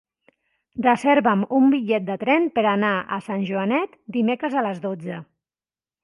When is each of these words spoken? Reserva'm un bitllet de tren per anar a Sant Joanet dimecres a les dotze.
Reserva'm 0.83 1.41
un 1.57 1.67
bitllet 1.73 2.07
de 2.07 2.15
tren 2.23 2.47
per 2.55 2.63
anar 2.71 2.93
a 3.17 3.19
Sant 3.25 3.43
Joanet 3.49 3.93
dimecres 4.17 4.55
a 4.55 4.65
les 4.69 4.81
dotze. 4.87 5.19